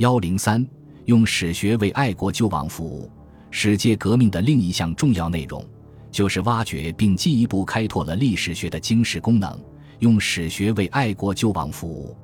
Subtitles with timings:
[0.00, 0.66] 幺零三，
[1.04, 3.12] 用史学为爱国救亡服务。
[3.50, 5.62] 世界革命的另一项重要内容，
[6.10, 9.60] 就是挖掘并进一步开拓了历史学的经世功能，
[9.98, 12.16] 用史学为爱国救亡服务。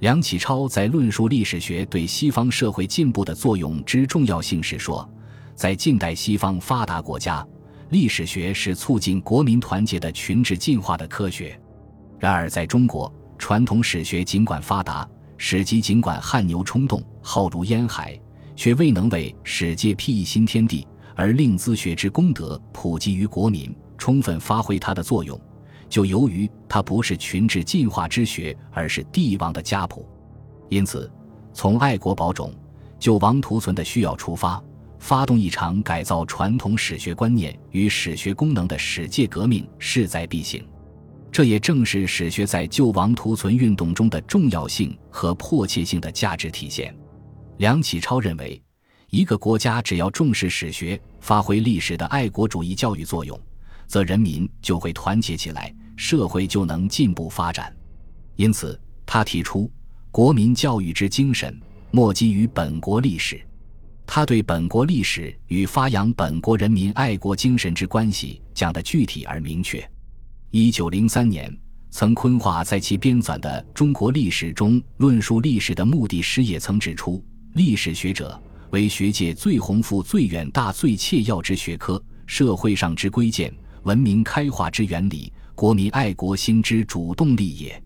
[0.00, 5.08] 梁启超在论述历史学对西方社会进步的作用之重要性时说，
[5.54, 7.46] 在近代西方发达国家，
[7.90, 11.56] 历史学是促进国民团结的群治进化的科学。
[12.18, 15.08] 然而，在中国，传统史学尽管发达，
[15.44, 18.16] 史籍尽管汗牛充栋、浩如烟海，
[18.54, 20.86] 却未能为史界辟一新天地，
[21.16, 25.38] 而令资学之功德普及于国民，充分发挥它的作用。
[25.88, 30.08] 就由于它不是群治进化之学，而是帝王的家谱，
[30.68, 31.10] 因此，
[31.52, 32.54] 从爱国保种、
[33.00, 34.62] 救亡图存的需要出发，
[35.00, 40.64] 发动一场改造传统史学观念与史学功能的史界革命势在必行。
[41.32, 46.94] 这也正是史学在救亡图存运动中的重要性和迫切性的价值体现。
[47.56, 48.62] 梁启超认为，
[49.08, 53.38] 一个国家只要重视史学，发挥历史的爱国主义教育作用，
[53.86, 57.74] 则人民就会团结起来，社会就能进步发展。
[58.36, 59.70] 因此，他提出
[60.12, 61.58] “国民教育之精神，
[61.90, 63.40] 莫基于本国历史”。
[64.04, 69.82] 他对本国历史与发扬本国人民爱国精神之关系讲得具体而明确。
[70.54, 71.50] 一九零三年，
[71.88, 78.38] 曾坤化在其编纂的《中国历史》中论述历史的目的时，也曾指出：历史学者
[78.68, 83.50] 为学界最宏富、最远大、最切要之学科，社会上之规鉴，
[83.84, 87.82] 文明开化之原理，国民爱国心之主动力也。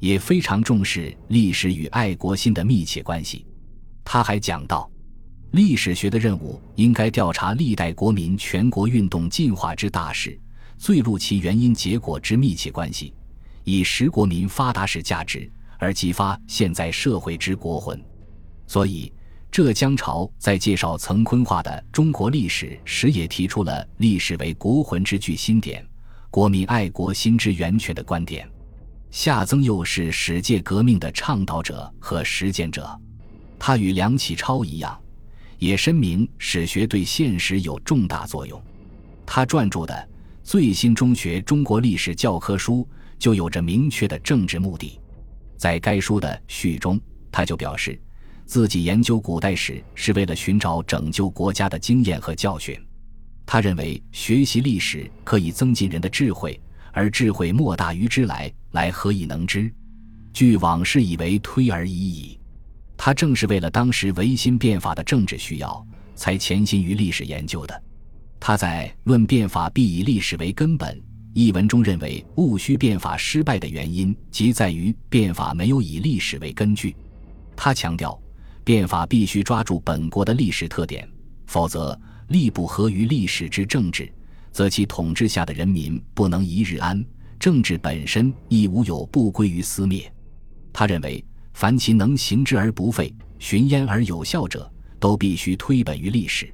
[0.00, 3.46] 也非常重视历史与爱国心的密切关系。
[4.02, 4.90] 他还讲到，
[5.52, 10.36] 历史学的任务应该调查历代国民全国运动进化之大事。
[10.80, 13.12] 最露其原因结果之密切关系，
[13.64, 18.02] 以实国民发达史价值，而激发现在社会之国魂。
[18.66, 19.12] 所以，
[19.50, 25.86] 浙江潮在介绍曾坤化的中国历史时，也提出了历史为国魂之具心点，
[26.30, 28.48] 国民爱国心之源泉的观点。
[29.10, 32.98] 夏曾佑是史界革命的倡导者和实践者，
[33.58, 34.98] 他与梁启超一样，
[35.58, 38.58] 也深明史学对现实有重大作用。
[39.26, 40.08] 他撰著的。
[40.50, 42.84] 最新中学中国历史教科书
[43.20, 44.98] 就有着明确的政治目的，
[45.56, 47.00] 在该书的序中，
[47.30, 47.96] 他就表示，
[48.46, 52.76] 自己研究古代史是为了寻找拯救国家的经验和教训。
[53.46, 59.72] 他认为，学习历史可以增进人的智慧，而智慧莫大于知来，来何以能知？
[60.32, 62.40] 据往事以为推而已矣。
[62.96, 65.86] 他正是为了当时维新变法的政治需要，
[66.16, 67.82] 才潜心于历史研究的。
[68.40, 70.96] 他在《论变法必以历史为根本》
[71.34, 76.96] 一文中认为，戊戌变法失败的原因即在于变法没有以历史为根据。
[77.54, 78.18] 他强调，
[78.64, 81.06] 变法必须抓住本国的历史特点，
[81.46, 81.96] 否则
[82.28, 84.10] 力不合于历史之政治，
[84.50, 87.04] 则其统治下的人民不能一日安，
[87.38, 90.10] 政治本身亦无有不归于私灭。
[90.72, 94.68] 他认为，凡其能行之而不废、循焉而有效者，
[94.98, 96.50] 都必须推本于历史。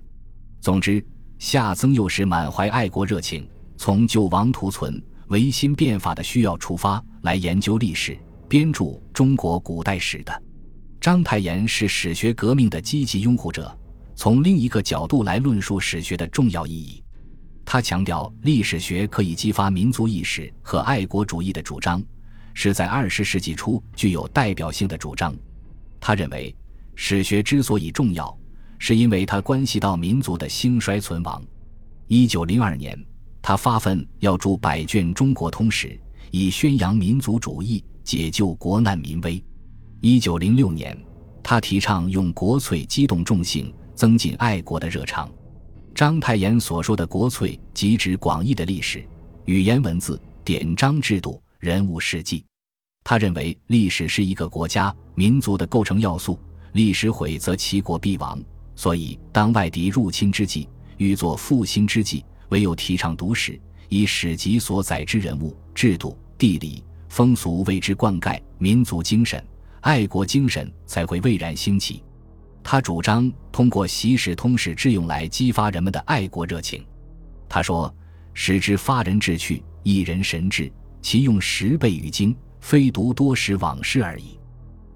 [0.60, 1.02] 总之。
[1.38, 8.16] 夏曾幼时满怀爱国热情，从救亡图存、维新变法的需要出发来研究历史，
[8.48, 10.42] 编著中国古代史的。
[10.98, 13.76] 章太炎是史学革命的积极拥护者，
[14.14, 17.02] 从另一个角度来论述史学的重要意义。
[17.66, 22.02] 他强调历史学可以激发民族意识和爱国主义的主张，
[22.54, 25.36] 是在二十世纪初具有代表性的主张。
[26.00, 26.54] 他认为，
[26.94, 28.36] 史学之所以重要。
[28.78, 31.42] 是因为它关系到民族的兴衰存亡。
[32.08, 32.96] 一九零二年，
[33.42, 35.88] 他发奋要著百卷《中国通史》，
[36.30, 39.42] 以宣扬民族主义，解救国难民危。
[40.00, 40.96] 一九零六年，
[41.42, 45.28] 他提倡用国粹激动众性，增进爱国的热肠。
[45.94, 49.04] 章太炎所说的国粹，即指广义的历史、
[49.46, 52.44] 语言文字、典章制度、人物事迹。
[53.02, 56.38] 他认为，历史是一个国家、民族的构成要素，
[56.72, 58.38] 历史毁则其国必亡。
[58.76, 60.68] 所以，当外敌入侵之际，
[60.98, 63.58] 欲作复兴之际，唯有提倡读史，
[63.88, 69.42] 以史籍所载之人物、制度、地理、风俗为之灌溉，民族精神、
[69.80, 72.04] 爱国精神才会蔚然兴起。
[72.62, 76.84] 他主张通过习史通史之用来激发人们的爱国热情。
[77.48, 77.92] 他说
[78.34, 80.70] ：“史之发人志趣，一人神志，
[81.00, 84.38] 其用十倍于经，非读多史往事而已。”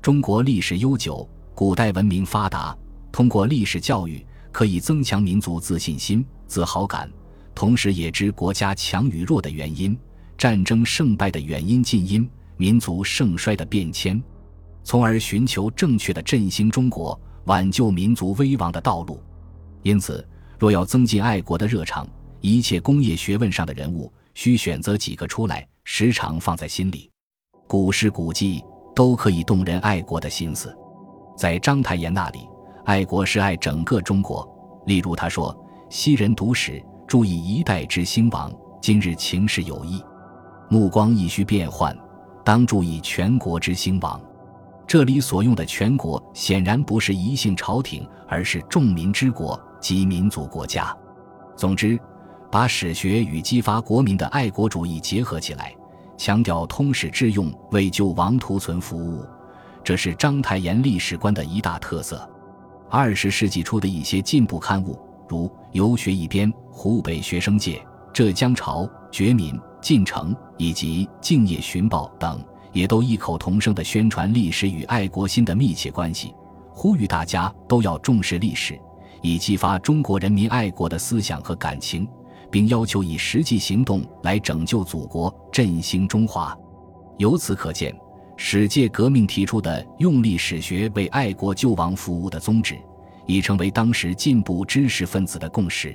[0.03, 2.77] 中国历史悠久，古代文明发达。
[3.13, 7.11] 通过历史教育，可以增强民族自信心、自豪感，
[7.55, 9.99] 同时也知国家强与弱的原因、
[10.39, 14.23] 战争胜败的原因、近因、民族盛衰的变迁。
[14.83, 19.21] 从而寻求正确的振兴中国、挽救民族危亡的道路。
[19.83, 20.27] 因此，
[20.59, 22.09] 若要增进爱国的热肠，
[22.41, 27.11] 一切工业学问上的人物，需选择几个出来，时常放在心里。
[27.67, 28.65] 古诗古迹
[28.95, 30.75] 都可以动人爱国的心思。
[31.37, 32.49] 在章太炎那里，
[32.91, 34.45] 爱国是爱整个中国。
[34.87, 35.57] 例如，他说
[35.89, 38.51] ：“昔人读史，注意一代之兴亡；
[38.83, 40.03] 今日情势有异，
[40.69, 41.97] 目光亦需变换，
[42.45, 44.21] 当注意全国之兴亡。”
[44.89, 50.93] 这里所用的“全国”显然不是一姓朝廷，而是众民之国及民族国家。
[51.55, 51.97] 总之，
[52.51, 55.73] 把史学与激发国民的爱国主义结合起来，
[56.17, 59.25] 强调通史致用，为救亡图存服务，
[59.85, 62.29] 这是章太炎历史观的一大特色。
[62.91, 64.99] 二十世纪初的一些进步刊物，
[65.29, 67.75] 如《游学一编》《湖北学生界》
[68.13, 68.83] 《浙江潮》
[69.13, 72.43] 《觉民》《晋城》以及《敬业寻宝》等。
[72.73, 76.33] 也都异口同声地宣传历史与爱国心的密切关系，
[76.73, 78.79] 呼吁大家都要重视历史，
[79.23, 82.07] 以激发中国人民爱国的思想和感情，
[82.49, 86.57] 并要求以实际行动来拯救祖国、振兴中华。
[87.19, 87.93] 由此可见，
[88.43, 92.75] 史界革命提出的用历史学为爱国救亡服务的宗旨，
[93.27, 95.95] 已成为当时进步知识分子的共识。